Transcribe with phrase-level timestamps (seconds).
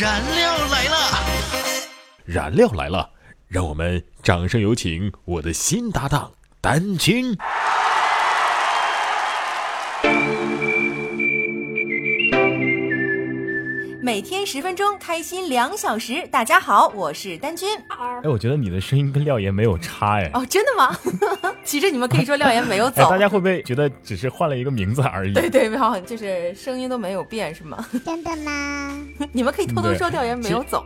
[0.00, 0.96] 燃料来了，
[2.24, 3.10] 燃料来了，
[3.48, 7.36] 让我们掌声有请我的新搭档丹青。
[14.20, 16.28] 每天十分钟，开心两小时。
[16.30, 17.66] 大家好，我是丹君。
[17.88, 20.30] 哎，我觉得你的声音跟廖岩没有差哎。
[20.34, 20.94] 哦，真的吗？
[21.64, 23.08] 其实你们可以说廖岩没有哎，走。
[23.08, 25.32] 大家会不会觉得只是换了一个名字而已？
[25.32, 27.82] 对对，好，就是声音都没有变，是吗？
[28.04, 28.94] 真的吗？
[29.32, 30.84] 你们可以偷偷说廖岩没有走。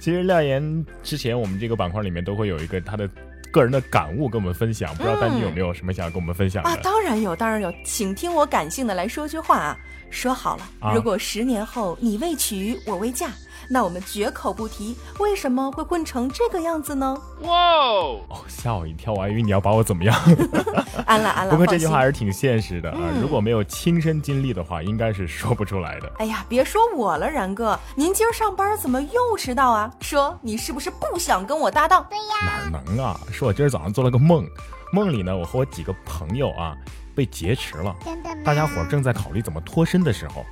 [0.00, 3.08] 其实廖岩之前我们这个板块里面都会有一个他的
[3.50, 6.70] 个人的感悟跟我们分享，不知道丹君有没有什么想要跟我们分享的？
[6.70, 9.76] 啊，当然有，当然有，请听我感性的来说句话啊。
[10.10, 13.28] 说好了，啊如果十年后你未娶我未嫁，
[13.68, 17.14] 那我们绝口不提为什么会混成这个样子呢？
[17.40, 20.18] 哇哦，吓我一跳，我还以为你要把我怎么样。
[21.04, 26.10] 安了安了，不过这句话还是挺现实的啊，嗯如果没有亲身经历的话，应该是说不出来的。
[26.16, 29.92] 哎呀，别说我了，然哥，您今儿上班怎么又迟到啊？
[30.00, 32.06] 说你是不是不想跟我搭档？
[32.08, 33.20] 对呀，哪能啊？
[33.30, 34.46] 是我今儿早上做了个梦，
[34.92, 36.76] 梦里呢，我和我几个朋友啊
[37.14, 38.42] 被劫持了，真的吗？
[38.44, 40.44] 大家伙儿正在考虑怎么脱身的时候，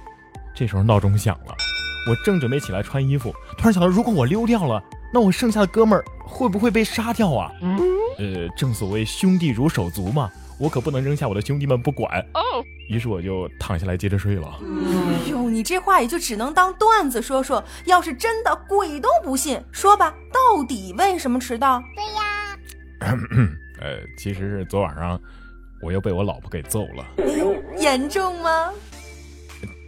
[0.54, 1.54] 这时候闹钟响了，
[2.08, 7.52] 我正准备起来穿衣服，突然想到，如果我溜掉了，那我剩下的哥们儿会不会被杀掉啊？
[8.18, 12.24] 呃，正所谓兄弟如手足嘛，我可不能扔下我的兄弟们不管。
[12.88, 14.58] 于是我就躺下来接着睡了。
[14.58, 19.62] 哎呦，你这话也就只能当段子说说，要是真的，鬼都不信。
[19.70, 21.82] 说吧，到底为什么迟到？
[21.94, 22.22] 对呀，
[23.80, 25.20] 呃，其实是昨晚上
[25.82, 28.70] 我又被我老婆给揍了，哎呦，严重吗？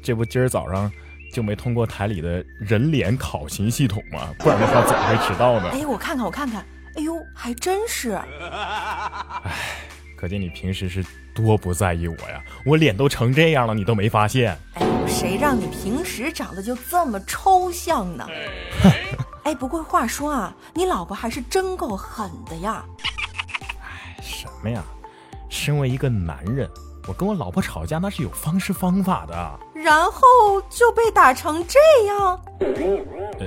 [0.02, 0.90] 这不今儿早上
[1.32, 5.70] 就没通过台里的人脸考勤系统吗，不然的话怎么会迟到呢？
[5.72, 6.64] 哎，我看看，我看看，
[6.96, 8.12] 哎呦，还真是。
[8.12, 9.52] 哎
[10.16, 12.42] 可见你平时是多不在意我呀！
[12.66, 14.58] 我脸都成这样了，你都没发现？
[14.74, 18.26] 哎呦，谁让你平时长得就这么抽象呢？
[19.48, 22.84] 哎，不过话说啊，你老婆还是真够狠的呀。
[23.80, 24.82] 哎什么呀？
[25.48, 26.68] 身为一个男人，
[27.06, 29.58] 我跟我老婆吵架那是有方式方法的。
[29.74, 30.20] 然后
[30.68, 32.38] 就被打成这样。
[32.60, 33.46] 呃，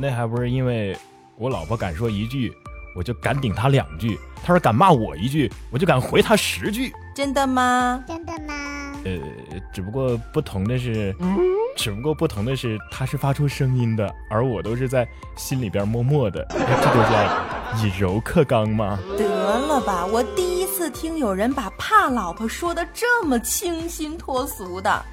[0.00, 0.98] 那还不是因为
[1.36, 2.52] 我老婆敢说一句，
[2.96, 6.92] 我就敢顶她两句；她说敢骂我一句，我就敢回她十句。
[7.14, 8.02] 真的吗？
[8.08, 8.92] 真的吗？
[9.04, 9.20] 呃，
[9.72, 11.14] 只不过不同的是，
[11.78, 15.06] 只不过不同的是，他是发出声音的，而我都是在
[15.36, 16.44] 心里边默默的。
[16.50, 18.98] 哎这就叫以柔克刚吗。
[19.16, 25.04] 得了吧，我第一次听有人把怕老婆说的这么清新脱俗的。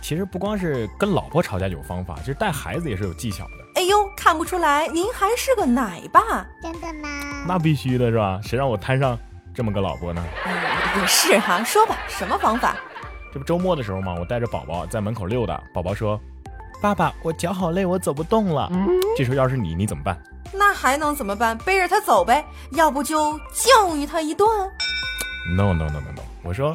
[0.00, 3.50] 其实不光是跟老婆吵架有方法，其实带孩子也是有技巧的。
[3.74, 6.46] 哎呦，看不出来您还是个奶爸。
[6.62, 7.08] 真的吗？
[7.48, 8.38] 那必须的是吧？
[8.44, 9.18] 谁让我摊上
[9.52, 10.24] 这么个老婆呢？
[10.44, 12.76] 哎，也是哈、说吧，什么方法？
[13.32, 16.18] 这不周末的时候嘛，我带着宝宝在门口溜达，宝宝说
[16.80, 18.70] ：“爸爸，我脚好累，我走不动了。
[19.16, 20.18] 这时候要是你，你怎么办？
[20.52, 21.56] 那还能怎么办？
[21.58, 24.48] 背着他走呗，要不就教育他一顿。
[25.56, 26.22] No no no no no！
[26.42, 26.74] 我说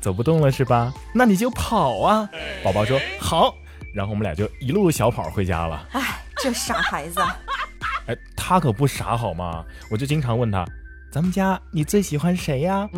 [0.00, 0.92] 走不动了是吧？
[1.14, 2.28] 那你就跑啊！
[2.64, 3.54] 宝宝说好，
[3.94, 5.86] 然后我们俩就一路小跑回家了。
[5.92, 7.20] 哎，这傻孩子，
[8.06, 9.64] 哎，他可不傻好吗？
[9.90, 10.64] 我就经常问他，
[11.12, 12.88] 咱们家你最喜欢谁呀？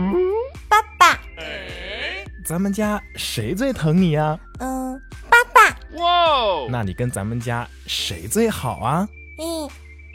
[2.51, 4.37] 咱们家谁最疼你呀？
[4.59, 5.01] 嗯，
[5.31, 9.09] 爸爸，哇那你跟咱们家谁最好啊？
[9.39, 9.71] 嗯，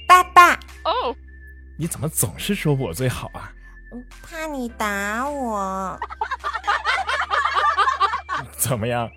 [0.05, 0.51] 爸爸，
[0.83, 1.15] 哦
[1.79, 3.53] 你怎么总是说我最好啊？
[4.21, 5.97] 怕你打我。
[8.59, 9.09] 怎么样？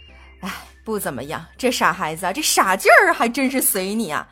[0.43, 0.53] 哎，
[0.85, 4.29] 不怎么样，这傻孩子啊，这傻劲儿还真是随你啊。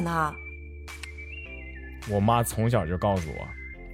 [0.00, 0.34] 呢？
[2.08, 3.46] 我妈从小就告诉我，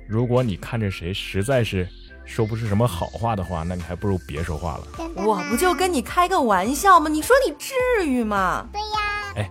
[0.08, 1.88] 如果你看着谁实在是
[2.24, 4.84] 说不出什么好话的话，那你还不如别说话了。
[5.16, 7.08] 我不就跟你开个玩笑吗？
[7.08, 7.74] 你说你至
[8.06, 8.68] 于吗？
[8.72, 9.48] 对呀，哎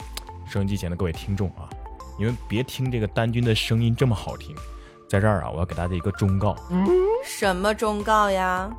[0.50, 1.70] 收音机前的各位听众啊，
[2.18, 4.56] 你们别听这个丹君的声音这么好听，
[5.10, 6.56] 在这儿啊，我要给大家一个忠告：
[7.26, 8.72] 什么忠告呀？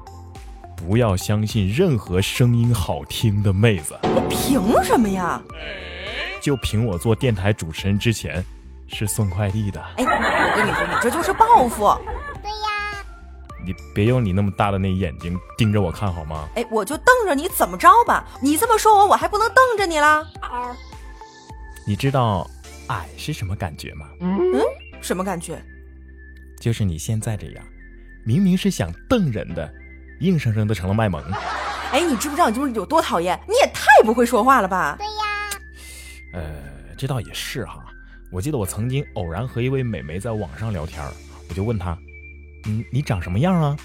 [0.77, 3.97] 不要相信任何声音好听的妹子。
[4.03, 5.43] 我凭什么呀？
[6.45, 8.45] 就凭我做电台主持人之前
[8.87, 11.99] 是送快递的，哎，我跟你说，你这就是报复。
[12.43, 13.03] 对呀，
[13.65, 16.47] 你别用你那么大的那眼睛盯着我看好吗？
[16.55, 18.27] 哎，我就瞪着你怎么着吧？
[18.43, 20.23] 你这么说我，我还不能瞪着你啦？
[21.87, 22.47] 你知道
[22.89, 24.07] 矮是什么感觉吗？
[24.21, 24.61] 嗯
[25.01, 25.59] 什么感觉？
[26.61, 27.65] 就是你现在这样，
[28.27, 29.73] 明明是想瞪人的，
[30.21, 31.23] 硬生生的成了卖萌。
[31.91, 33.41] 哎，你知不知道你就是有多讨厌？
[33.49, 34.97] 你也太不会说话了吧？
[34.99, 35.14] 对呀，
[36.35, 36.43] 呃，
[36.99, 37.85] 这倒也是哈。
[38.31, 41.03] 我记得我曾经偶然和一位美眉在网上聊天，
[41.49, 41.97] 我就问她，
[42.67, 43.77] 嗯，你长什么样啊？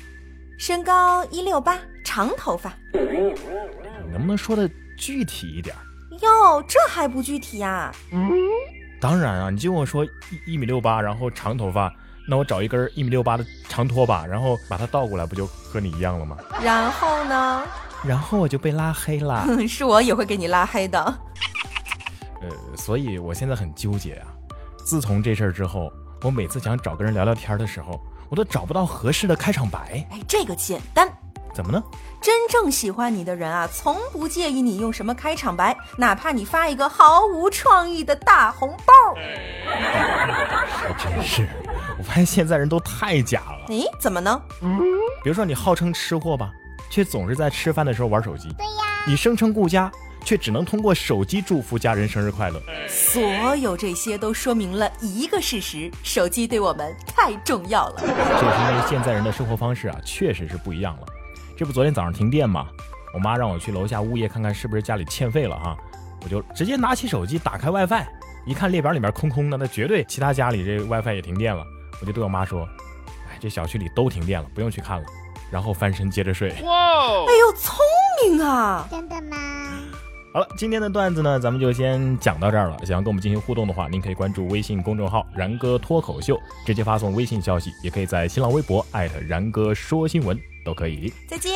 [0.58, 2.74] 身高一六八，长头发。
[2.92, 5.76] 你能不能说的具体一点？
[6.22, 7.94] 哟，这还不具体呀、
[9.00, 11.94] 当然啊，你就跟我说一一米六八，然后长头发，
[12.28, 16.38] 那我找一根一米六八的长拖把，然后把它倒过来，不就和你一样了吗？
[16.62, 17.64] 然后呢？
[18.04, 19.46] 然后我就被拉黑了。
[19.68, 21.18] 是我也会给你拉黑的。
[22.42, 24.28] 呃，所以我现在很纠结啊。
[24.78, 25.92] 自从这事儿之后，
[26.22, 28.00] 我每次想找个人聊聊天的时候，
[28.30, 30.06] 我都找不到合适的开场白。
[30.12, 31.08] 哎，这个简单。
[31.52, 31.84] 怎么呢？
[32.22, 38.94] 真正喜欢你的人啊，从不介意你用什么开场白，哪怕你发一个毫无创意的大红包。
[39.66, 41.48] 还真是，
[41.98, 43.66] 我发现现在人都太假了。
[43.70, 44.42] 诶，怎么呢？
[45.24, 46.52] 比如说你号称吃货吧，
[46.90, 49.92] 却总是在吃饭的时候玩手机；对呀，你声称顾家，
[50.24, 52.62] 却只能通过手机祝福家人生日快乐。
[52.88, 58.02] 所有这些都说明了一个事实：手机对我们太重要了。
[58.02, 61.08] 这也是因为现在人的生活方式啊，确实是不一样了。
[61.58, 62.68] 这不昨天早上停电嘛，
[63.14, 65.78] 我妈让我去楼下物业看看是不是家里欠费了哈，
[66.24, 68.06] 我就直接拿起手机打开 WiFi，
[68.46, 71.66] 一看列表里面空空的，那绝对其他家里这 WiFi 也停电了。
[72.02, 72.68] 我就对我妈说
[73.30, 75.06] ：“哎，这小区里都停电了，不用去看了。”
[75.52, 76.50] 然后翻身接着睡。
[76.62, 76.72] 哇
[77.28, 77.76] 哎呦，聪
[78.24, 78.88] 明啊！
[78.90, 79.59] 真的吗？
[80.32, 82.78] 好了，今天的段子呢，咱们就先讲到这儿了。
[82.86, 91.12] 想要跟我们进行互动的话，您可以关注微信公众号“然哥脱口秀”，直接发送微信消息，也可以在新浪微博艾特然哥说新闻都可以。
[91.28, 91.52] 再见。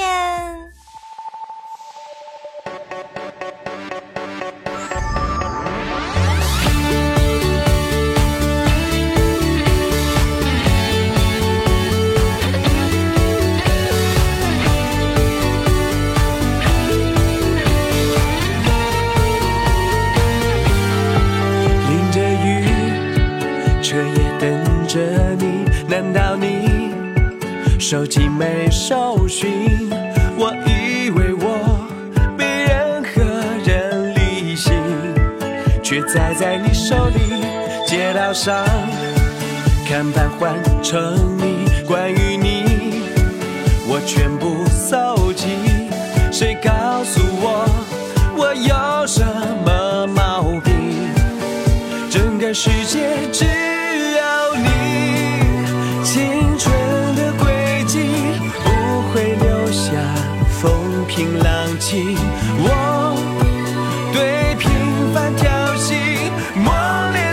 [23.94, 25.00] 车也等着
[25.38, 25.70] 你。
[25.88, 26.92] 难道你
[27.80, 29.88] 手机没收讯？
[30.36, 31.78] 我以为我
[32.36, 33.22] 比任何
[33.64, 34.74] 人理性，
[35.84, 37.44] 却栽在你手里。
[37.86, 38.66] 街道上
[39.88, 42.64] 看板换成你，关于你
[43.88, 44.43] 我全部
[61.44, 62.16] 浪迹。
[62.60, 62.70] 我
[64.14, 64.70] 对平
[65.14, 66.74] 凡挑衅，磨
[67.14, 67.33] 练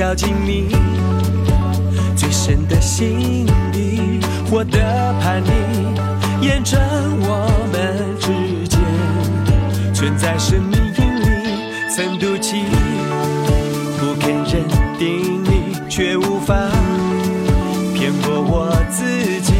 [0.00, 0.70] 跳进你
[2.16, 4.18] 最深的心底，
[4.50, 5.50] 我的叛逆，
[6.42, 6.80] 验证
[7.20, 8.80] 我们之间
[9.92, 11.26] 存在生命引力，
[11.94, 12.64] 曾赌气
[13.98, 14.66] 不肯认
[14.98, 16.54] 定你，却无法
[17.92, 19.04] 骗过我自
[19.42, 19.52] 己。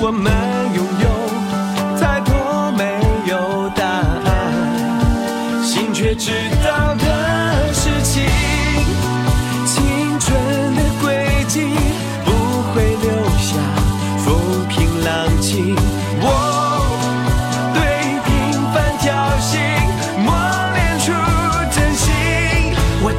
[0.00, 0.32] 我们
[0.74, 1.06] 拥有
[2.00, 2.98] 太多没
[3.30, 3.86] 有答
[4.26, 6.32] 案，心却知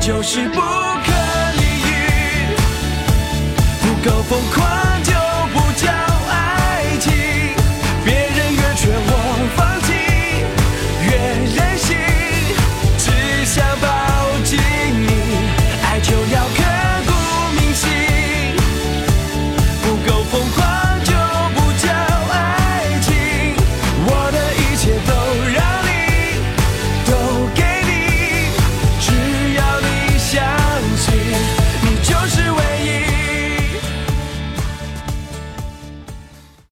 [0.06, 0.62] 就是不可
[1.58, 2.56] 理喻，
[3.82, 4.85] 不够疯狂。